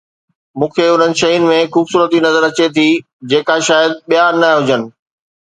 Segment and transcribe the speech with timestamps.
[0.57, 2.87] مون کي انهن شين ۾ خوبصورتي نظر اچي ٿي
[3.35, 4.81] جيڪا شايد ٻيا نه هجن